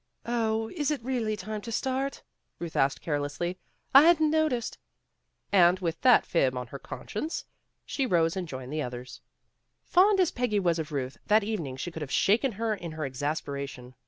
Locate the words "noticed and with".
4.35-6.01